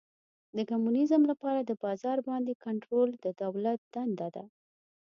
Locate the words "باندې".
2.29-2.59